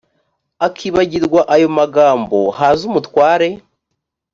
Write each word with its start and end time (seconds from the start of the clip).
akibabwira 0.67 1.25
ayo 1.55 1.67
magambo 1.79 2.37
haza 2.57 2.83
umutware 2.89 3.47